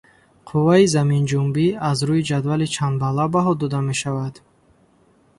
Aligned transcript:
Қувваи 0.47 0.85
заминҷунбӣ 0.95 1.67
аз 1.89 1.99
рӯйи 2.07 2.27
ҷадвали 2.29 2.67
чандбалла 2.75 3.25
баҳо 3.33 3.53
дода 3.61 3.79
мешавад? 3.89 4.33